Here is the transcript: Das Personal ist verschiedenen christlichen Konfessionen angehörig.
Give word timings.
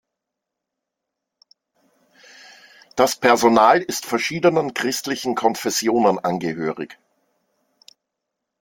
Das 2.95 3.15
Personal 3.17 3.81
ist 3.83 4.07
verschiedenen 4.07 4.73
christlichen 4.73 5.35
Konfessionen 5.35 6.17
angehörig. 6.17 6.97